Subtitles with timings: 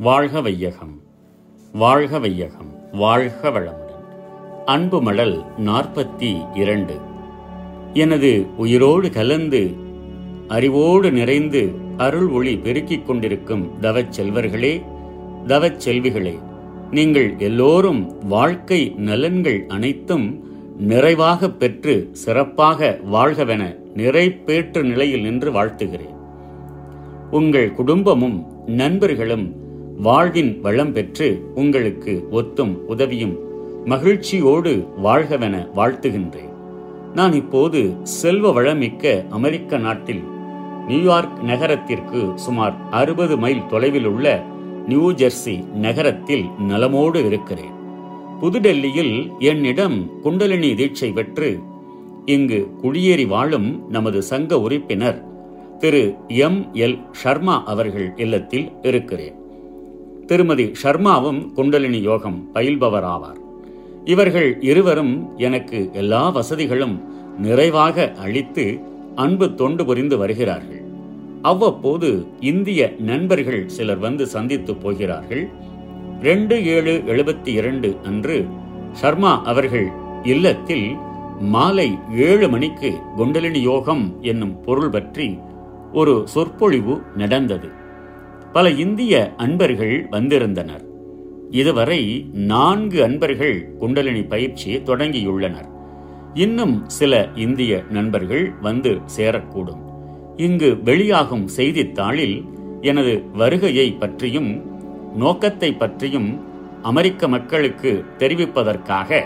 [0.00, 1.00] வாழ்க வையகம்.
[1.72, 2.88] வாழ்க வையகம்.
[2.92, 4.64] வாழ்க வளமுடன்.
[4.64, 6.96] அன்பு மடல் நாற்பத்தி இரண்டு
[7.92, 9.74] எனது உயிரோடு கலந்து
[10.48, 14.82] அறிவோடு நிறைந்து அருள் ஒளி பெருக்கிக் கொண்டிருக்கும் தவச் செல்வர்களே
[15.46, 16.38] தவச் செல்விகளே
[16.90, 20.44] நீங்கள் எல்லோரும் வாழ்க்கை நலன்கள் அனைத்தும்
[20.78, 26.18] நிறைவாக பெற்று சிறப்பாக வாழ்கவென நிறைப்பேற்று நிலையில் நின்று வாழ்த்துகிறேன்.
[27.30, 29.59] உங்கள் குடும்பமும் நண்பர்களும்
[30.02, 33.38] வாழ்வின் வளம் பெற்று உங்களுக்கு ஒத்தும் உதவியும்
[33.84, 36.52] மகிழ்ச்சியோடு வாழ்கவென வாழ்த்துகின்றேன்.
[37.14, 40.22] நான் இப்போது செல்வ வளமிக்க அமெரிக்க நாட்டில்
[40.86, 44.44] நியூயார்க் நகரத்திற்கு சுமார் அறுபது மைல் தொலைவில் உள்ள
[44.86, 47.74] நியூ ஜெர்சி நகரத்தில் நலமோடு இருக்கிறேன்.
[48.40, 51.58] புதுடெல்லியில் என்னிடம் குண்டலினி தீட்சை பெற்று
[52.24, 55.24] இங்கு குடியேறி வாழும் நமது சங்க உறுப்பினர்
[55.78, 59.39] திரு எம் எல் ஷர்மா அவர்கள் இல்லத்தில் இருக்கிறேன்.
[60.30, 63.38] திருமதி ஷர்மாவும் குண்டலினி யோகம் பயில்பவராவார்.
[64.04, 66.94] இவர்கள் இருவரும் எனக்கு எல்லா வசதிகளும்
[67.38, 68.80] நிறைவாக அளித்து
[69.14, 70.82] அன்பு தொண்டு புரிந்து வருகிறார்கள்.
[71.42, 75.48] அவ்வப்போது இந்திய நண்பர்கள் சிலர் வந்து சந்தித்து போகிறார்கள்.
[76.20, 78.46] ரெண்டு ஏழு எழுபத்தி இரண்டு அன்று
[79.02, 79.88] ஷர்மா அவர்கள்
[80.22, 80.96] இல்லத்தில்
[81.40, 85.38] மாலை ஏழு மணிக்கு குண்டலினி யோகம் என்னும் பொருள் பற்றி
[85.92, 87.79] ஒரு சொற்பொழிவு நடந்தது.
[88.52, 90.84] பல இந்திய அன்பர்கள் வந்திருந்தனர்.
[91.50, 95.68] இதுவரை நான்கு அன்பர்கள் குண்டலினி பயிற்சியை தொடங்கியுள்ளனர்.
[96.34, 99.82] இன்னும் சில இந்திய நண்பர்கள் வந்து சேரக்கூடும்.
[100.36, 102.44] இங்கு வெளியாகும் செய்தித்தாளில்
[102.80, 104.62] எனது வருகையை பற்றியும்
[105.16, 106.40] நோக்கத்தை பற்றியும்
[106.82, 109.24] அமெரிக்க மக்களுக்கு தெரிவிப்பதற்காக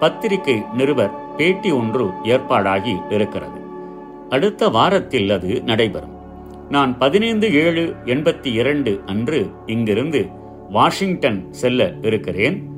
[0.00, 3.60] பத்திரிகை நிருபர் பேட்டி ஒன்று ஏற்பாடாகி இருக்கிறது.
[4.30, 6.19] அடுத்த வாரத்தில் அது நடைபெறும்.
[6.70, 10.28] நான் பதினைந்து ஏழு எண்பத்தி இரண்டு அன்று இங்கிருந்து
[10.68, 12.70] வாஷிங்டன் செல்ல இருக்கிறேன்.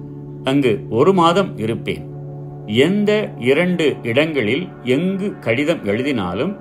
[0.45, 2.07] அங்கு ஒரு மாதம் இருப்பேன்.
[2.67, 6.57] எந்த இரண்டு இடங்களில் எங்கு கடிதம் எழுதினாலும்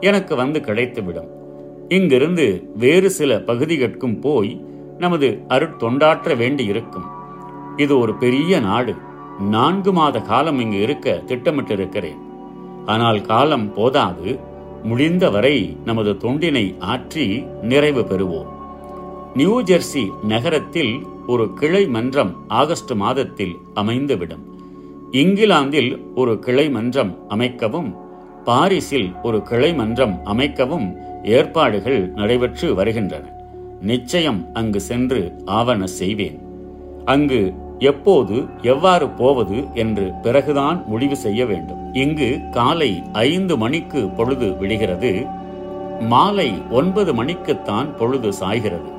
[0.00, 1.28] எனக்கு வந்து கிடைத்துவிடும்.
[1.88, 4.64] இங்கிருந்து வேறு சில பகுதிகளுக்கும் போய்
[4.98, 7.04] நமது அருட்தொண்டாற்ற வேண்டியிருக்கும்.
[7.76, 8.94] இது ஒரு பெரிய நாடு.
[9.40, 12.20] நான்கு மாத காலம் இங்கு இருக்க திட்டமிட்டிருக்கிறேன்.
[12.86, 14.54] ஆனால் காலம் போதாது.
[14.86, 18.50] முடிந்தவரை நமது தொண்டினை ஆற்றி நிறைவு பெறுவோம்.
[19.34, 24.44] நியூ ஜெர்சி நகரத்தில் ஒரு கிளை மன்றம் ஆகஸ்ட் மாதத்தில் அமைந்துவிடும்.
[25.10, 27.94] இங்கிலாந்தில் ஒரு கிளை மன்றம் அமைக்கவும்
[28.44, 30.88] பாரிஸில் ஒரு கிளை மன்றம் அமைக்கவும்
[31.24, 33.24] ஏற்பாடுகள் நடைபெற்று வருகின்றன.
[33.80, 36.38] நிச்சயம் அங்கு சென்று ஆவண செய்வேன்.
[37.04, 37.40] அங்கு
[37.78, 41.85] எப்போது எவ்வாறு போவது என்று பிறகுதான் முடிவு செய்ய வேண்டும்.
[41.96, 45.24] இங்கு காலை ஐந்து மணிக்கு பொழுது விடுகிறது.
[46.00, 48.92] மாலை ஒன்பது மணிக்குத்தான் பொழுது சாய்கிறது.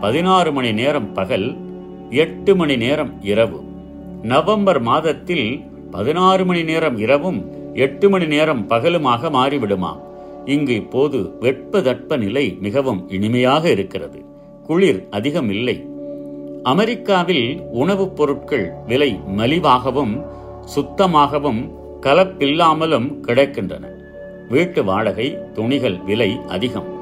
[0.00, 1.56] பதினாறு மணி நேரம் பகல்
[2.10, 3.62] எட்டு மணி நேரம் இரவு.
[4.22, 5.60] நவம்பர் மாதத்தில்
[5.90, 7.44] பதினாறு மணி நேரம் இரவும்
[7.74, 9.98] எட்டு மணி நேரம் பகலுமாக மாறிவிடுமா?
[10.44, 14.24] இங்கு இப்போது வெப்பதட்ப நிலை மிகவும் இனிமையாக இருக்கிறது.
[14.66, 15.86] குளிர் அதிகம் இல்லை.
[16.62, 20.24] அமெரிக்காவில் உணவுப் பொருட்கள் விலை மலிவாகவும்
[20.64, 23.84] சுத்தமாகவும் கலப்பில்லாமலும் கிடைக்கின்றன.
[24.48, 26.92] வீட்டு வாடகை துணிகள் விலை அதிகம்.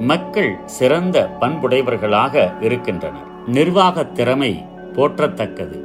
[0.00, 3.26] மக்கள் சிறந்த பண்புடையவர்களாக இருக்கின்றனர்.
[3.46, 5.82] நிர்வாக திறமை போற்றத்தக்கது.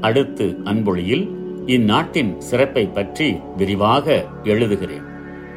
[0.00, 1.28] அடுத்து அன்பொழியில்
[1.66, 5.04] இந்நாட்டின் சிறப்பை பற்றி விரிவாக எழுதுகிறேன்.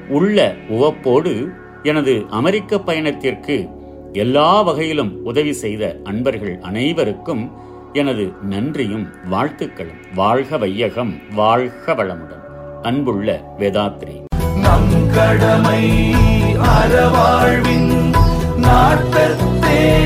[0.10, 1.52] உள்ள உவப்போடு
[1.84, 3.68] எனது அமெரிக்க பயணத்திற்கு
[4.14, 7.52] எல்லா வகையிலும் உதவி செய்த அன்பர்கள் அனைவருக்கும்
[7.94, 10.14] எனது நன்றியும் வாழ்த்துக்களும்.
[10.16, 12.46] வாழ்க வையகம் வாழ்க வளமுடன்.
[12.82, 14.26] அன்புள்ள வேதாத்ரி.
[14.62, 16.14] நம் கடமை
[16.56, 18.16] அறவாழ்வின்
[18.58, 20.04] நாட்டத்தே